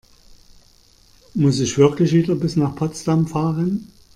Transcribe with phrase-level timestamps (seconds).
[1.35, 3.91] Muss ich wirklich wieder bis nach Potsdam fahren?